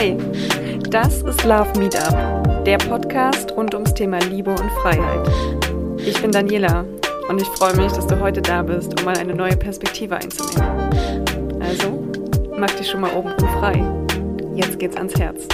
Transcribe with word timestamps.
Hey, 0.00 0.16
das 0.90 1.22
ist 1.22 1.42
Love 1.42 1.76
Meetup, 1.76 2.64
der 2.64 2.78
Podcast 2.78 3.50
rund 3.56 3.74
ums 3.74 3.92
Thema 3.94 4.20
Liebe 4.20 4.52
und 4.52 4.70
Freiheit. 4.80 5.28
Ich 5.98 6.22
bin 6.22 6.30
Daniela 6.30 6.84
und 7.28 7.42
ich 7.42 7.48
freue 7.48 7.74
mich, 7.74 7.90
dass 7.90 8.06
du 8.06 8.20
heute 8.20 8.40
da 8.40 8.62
bist, 8.62 8.96
um 8.96 9.04
mal 9.04 9.18
eine 9.18 9.34
neue 9.34 9.56
Perspektive 9.56 10.14
einzunehmen. 10.14 11.58
Also, 11.58 12.06
mach 12.56 12.70
dich 12.70 12.88
schon 12.88 13.00
mal 13.00 13.12
oben 13.12 13.34
frei. 13.58 13.84
Jetzt 14.54 14.78
geht's 14.78 14.96
ans 14.96 15.18
Herz. 15.18 15.48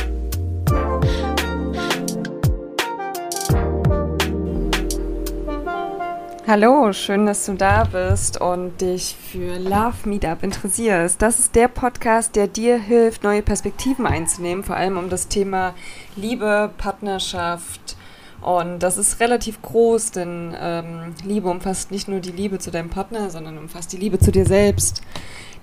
Hallo, 6.46 6.92
schön, 6.92 7.24
dass 7.24 7.46
du 7.46 7.54
da 7.54 7.84
bist 7.84 8.38
und 8.38 8.79
dich 8.82 9.16
für 9.16 9.58
Love 9.58 10.06
Meetup 10.06 10.43
interessierst. 10.43 11.22
Das 11.22 11.38
ist 11.38 11.54
der 11.54 11.68
Podcast, 11.68 12.36
der 12.36 12.48
dir 12.48 12.76
hilft, 12.76 13.25
neue 13.25 13.40
Perspektiven 13.40 14.07
einzunehmen, 14.07 14.62
vor 14.62 14.76
allem 14.76 14.98
um 14.98 15.08
das 15.08 15.29
Thema 15.29 15.72
Liebe, 16.17 16.70
Partnerschaft. 16.76 17.96
Und 18.43 18.80
das 18.80 18.98
ist 18.98 19.20
relativ 19.20 19.62
groß, 19.62 20.11
denn 20.11 20.54
ähm, 20.61 21.14
Liebe 21.25 21.48
umfasst 21.48 21.90
nicht 21.90 22.08
nur 22.08 22.20
die 22.20 22.32
Liebe 22.32 22.58
zu 22.58 22.70
deinem 22.70 22.90
Partner, 22.90 23.31
sondern 23.31 23.56
umfasst 23.56 23.95
die 23.95 23.96
Liebe 23.96 24.18
zu 24.18 24.31
dir 24.31 24.45
selbst, 24.45 25.00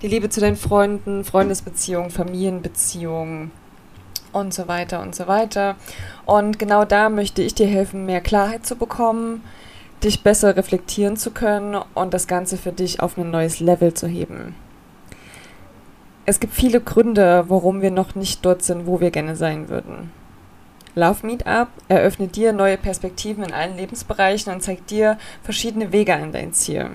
die 0.02 0.08
Liebe 0.08 0.30
zu 0.30 0.42
deinen 0.42 0.58
Freunden, 0.58 1.24
Freundesbeziehungen, 1.24 2.10
Familienbeziehungen 2.10 3.52
und 4.32 4.52
so 4.52 4.68
weiter 4.68 5.04
und 5.04 5.14
so 5.14 5.28
weiter. 5.28 5.76
Und 6.26 6.58
genau 6.58 6.86
da 6.86 7.10
möchte 7.10 7.44
ich 7.44 7.54
dir 7.54 7.68
helfen, 7.68 8.08
mehr 8.08 8.22
Klarheit 8.22 8.66
zu 8.66 8.76
bekommen 8.76 9.44
dich 10.04 10.24
besser 10.24 10.56
reflektieren 10.56 11.18
zu 11.18 11.32
können 11.32 11.80
und 11.94 12.14
das 12.14 12.28
Ganze 12.28 12.58
für 12.58 12.72
dich 12.72 13.00
auf 13.00 13.18
ein 13.18 13.32
neues 13.32 13.60
Level 13.60 13.94
zu 13.94 14.08
heben. 14.08 14.56
Es 16.26 16.40
gibt 16.40 16.54
viele 16.54 16.82
Gründe, 16.82 17.46
warum 17.48 17.82
wir 17.82 17.92
noch 17.92 18.16
nicht 18.16 18.46
dort 18.46 18.64
sind, 18.64 18.86
wo 18.86 19.00
wir 19.00 19.12
gerne 19.12 19.36
sein 19.36 19.70
würden. 19.70 20.12
Love 20.94 21.26
Meetup 21.26 21.70
eröffnet 21.88 22.36
dir 22.36 22.52
neue 22.52 22.78
Perspektiven 22.78 23.44
in 23.44 23.54
allen 23.54 23.78
Lebensbereichen 23.78 24.54
und 24.54 24.62
zeigt 24.62 24.92
dir 24.92 25.18
verschiedene 25.42 25.92
Wege 25.92 26.14
an 26.14 26.32
dein 26.32 26.54
Ziel. 26.54 26.92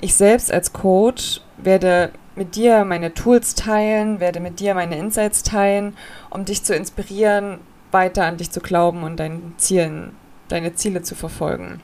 Ich 0.00 0.14
selbst 0.14 0.52
als 0.52 0.72
Coach 0.72 1.40
werde 1.56 2.10
mit 2.34 2.56
dir 2.56 2.84
meine 2.84 3.14
Tools 3.14 3.54
teilen, 3.54 4.18
werde 4.18 4.40
mit 4.40 4.58
dir 4.58 4.74
meine 4.74 4.98
Insights 4.98 5.44
teilen, 5.44 5.96
um 6.30 6.44
dich 6.44 6.64
zu 6.64 6.74
inspirieren, 6.74 7.60
weiter 7.92 8.24
an 8.24 8.36
dich 8.36 8.50
zu 8.50 8.60
glauben 8.60 9.04
und 9.04 9.18
deinen 9.18 9.54
Zielen, 9.56 10.16
deine 10.48 10.74
Ziele 10.74 11.02
zu 11.02 11.14
verfolgen. 11.14 11.80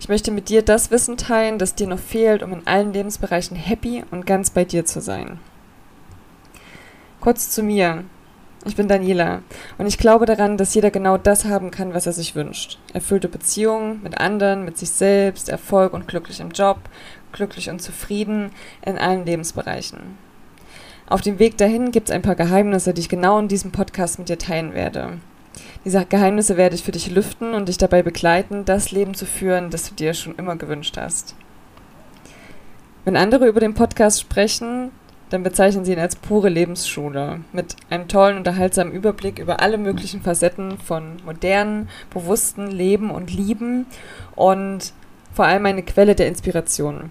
Ich 0.00 0.08
möchte 0.08 0.30
mit 0.30 0.48
dir 0.48 0.62
das 0.62 0.90
Wissen 0.90 1.16
teilen, 1.16 1.58
das 1.58 1.74
dir 1.74 1.86
noch 1.86 1.98
fehlt, 1.98 2.42
um 2.42 2.52
in 2.52 2.66
allen 2.66 2.92
Lebensbereichen 2.92 3.56
happy 3.56 4.04
und 4.10 4.26
ganz 4.26 4.50
bei 4.50 4.64
dir 4.64 4.84
zu 4.84 5.00
sein. 5.00 5.38
Kurz 7.20 7.50
zu 7.50 7.62
mir. 7.62 8.04
Ich 8.66 8.76
bin 8.76 8.88
Daniela 8.88 9.42
und 9.76 9.86
ich 9.86 9.98
glaube 9.98 10.24
daran, 10.24 10.56
dass 10.56 10.74
jeder 10.74 10.90
genau 10.90 11.18
das 11.18 11.44
haben 11.44 11.70
kann, 11.70 11.92
was 11.92 12.06
er 12.06 12.12
sich 12.12 12.34
wünscht. 12.34 12.78
Erfüllte 12.94 13.28
Beziehungen 13.28 14.02
mit 14.02 14.18
anderen, 14.18 14.64
mit 14.64 14.78
sich 14.78 14.90
selbst, 14.90 15.50
Erfolg 15.50 15.92
und 15.92 16.08
glücklich 16.08 16.40
im 16.40 16.50
Job, 16.50 16.78
glücklich 17.32 17.68
und 17.68 17.82
zufrieden 17.82 18.52
in 18.84 18.96
allen 18.96 19.26
Lebensbereichen. 19.26 20.18
Auf 21.06 21.20
dem 21.20 21.38
Weg 21.38 21.58
dahin 21.58 21.90
gibt 21.90 22.08
es 22.08 22.14
ein 22.14 22.22
paar 22.22 22.36
Geheimnisse, 22.36 22.94
die 22.94 23.02
ich 23.02 23.10
genau 23.10 23.38
in 23.38 23.48
diesem 23.48 23.70
Podcast 23.70 24.18
mit 24.18 24.30
dir 24.30 24.38
teilen 24.38 24.72
werde. 24.72 25.18
Diese 25.84 26.04
Geheimnisse 26.04 26.56
werde 26.56 26.74
ich 26.74 26.82
für 26.82 26.92
dich 26.92 27.10
lüften 27.10 27.54
und 27.54 27.68
dich 27.68 27.78
dabei 27.78 28.02
begleiten, 28.02 28.64
das 28.64 28.90
Leben 28.90 29.14
zu 29.14 29.26
führen, 29.26 29.70
das 29.70 29.88
du 29.88 29.94
dir 29.94 30.14
schon 30.14 30.34
immer 30.36 30.56
gewünscht 30.56 30.96
hast. 30.96 31.34
Wenn 33.04 33.16
andere 33.16 33.46
über 33.46 33.60
den 33.60 33.74
Podcast 33.74 34.20
sprechen, 34.20 34.90
dann 35.30 35.42
bezeichnen 35.42 35.84
sie 35.84 35.92
ihn 35.92 35.98
als 35.98 36.16
pure 36.16 36.48
Lebensschule 36.48 37.40
mit 37.52 37.76
einem 37.90 38.08
tollen, 38.08 38.36
unterhaltsamen 38.36 38.92
Überblick 38.92 39.38
über 39.38 39.60
alle 39.60 39.78
möglichen 39.78 40.22
Facetten 40.22 40.78
von 40.78 41.16
modernen, 41.24 41.88
bewussten 42.10 42.68
Leben 42.68 43.10
und 43.10 43.32
Lieben 43.32 43.86
und 44.36 44.92
vor 45.32 45.46
allem 45.46 45.66
eine 45.66 45.82
Quelle 45.82 46.14
der 46.14 46.28
Inspiration. 46.28 47.10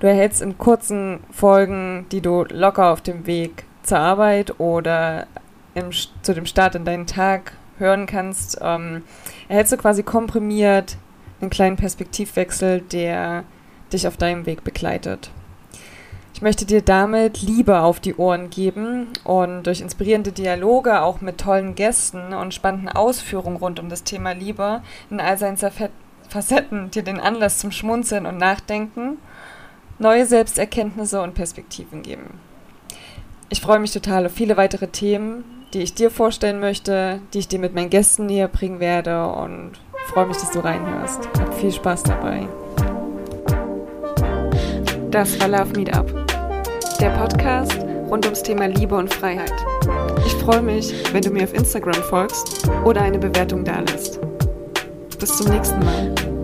Du 0.00 0.06
erhältst 0.06 0.42
in 0.42 0.58
kurzen 0.58 1.20
Folgen, 1.30 2.06
die 2.10 2.20
du 2.20 2.44
locker 2.44 2.90
auf 2.90 3.00
dem 3.00 3.26
Weg 3.26 3.64
zur 3.82 3.98
Arbeit 3.98 4.58
oder 4.58 5.26
im, 5.74 5.90
zu 6.22 6.34
dem 6.34 6.46
Start 6.46 6.74
in 6.74 6.84
deinen 6.84 7.06
Tag 7.06 7.52
hören 7.78 8.06
kannst, 8.06 8.58
ähm, 8.60 9.02
erhältst 9.48 9.72
du 9.72 9.76
quasi 9.76 10.02
komprimiert 10.02 10.96
einen 11.40 11.50
kleinen 11.50 11.76
Perspektivwechsel, 11.76 12.80
der 12.80 13.44
dich 13.92 14.06
auf 14.06 14.16
deinem 14.16 14.46
Weg 14.46 14.64
begleitet. 14.64 15.30
Ich 16.34 16.42
möchte 16.42 16.66
dir 16.66 16.82
damit 16.82 17.42
Liebe 17.42 17.80
auf 17.80 17.98
die 17.98 18.14
Ohren 18.14 18.48
geben 18.48 19.08
und 19.24 19.64
durch 19.64 19.80
inspirierende 19.80 20.30
Dialoge 20.30 21.00
auch 21.00 21.20
mit 21.20 21.38
tollen 21.38 21.74
Gästen 21.74 22.32
und 22.32 22.54
spannenden 22.54 22.88
Ausführungen 22.88 23.56
rund 23.56 23.80
um 23.80 23.88
das 23.88 24.04
Thema 24.04 24.32
Liebe 24.32 24.82
in 25.10 25.20
all 25.20 25.36
seinen 25.36 25.56
Facetten 26.28 26.90
dir 26.92 27.02
den 27.02 27.18
Anlass 27.18 27.58
zum 27.58 27.72
Schmunzeln 27.72 28.24
und 28.24 28.38
Nachdenken, 28.38 29.18
neue 29.98 30.26
Selbsterkenntnisse 30.26 31.20
und 31.22 31.34
Perspektiven 31.34 32.02
geben. 32.02 32.38
Ich 33.48 33.60
freue 33.60 33.80
mich 33.80 33.92
total 33.92 34.26
auf 34.26 34.32
viele 34.32 34.56
weitere 34.56 34.86
Themen, 34.86 35.42
die 35.74 35.82
ich 35.82 35.94
dir 35.94 36.10
vorstellen 36.10 36.60
möchte, 36.60 37.20
die 37.32 37.40
ich 37.40 37.48
dir 37.48 37.58
mit 37.58 37.74
meinen 37.74 37.90
Gästen 37.90 38.26
näher 38.26 38.48
bringen 38.48 38.80
werde 38.80 39.26
und 39.26 39.72
freue 40.06 40.26
mich, 40.26 40.38
dass 40.38 40.50
du 40.50 40.60
reinhörst. 40.60 41.28
Hab 41.38 41.54
viel 41.54 41.72
Spaß 41.72 42.04
dabei. 42.04 42.48
Das 45.10 45.38
war 45.40 45.48
Love 45.48 45.76
Meetup, 45.76 46.06
der 47.00 47.10
Podcast 47.10 47.78
rund 48.10 48.24
ums 48.24 48.42
Thema 48.42 48.66
Liebe 48.66 48.94
und 48.94 49.12
Freiheit. 49.12 49.52
Ich 50.26 50.34
freue 50.34 50.62
mich, 50.62 50.94
wenn 51.12 51.22
du 51.22 51.30
mir 51.30 51.44
auf 51.44 51.54
Instagram 51.54 52.02
folgst 52.04 52.68
oder 52.84 53.02
eine 53.02 53.18
Bewertung 53.18 53.64
dalässt. 53.64 54.20
Bis 55.18 55.36
zum 55.36 55.52
nächsten 55.52 55.78
Mal. 55.80 56.37